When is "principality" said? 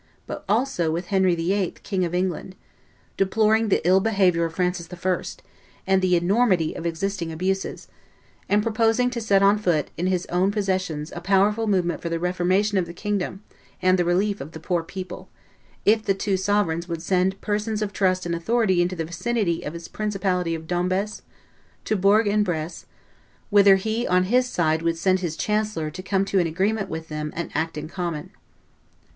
19.87-20.55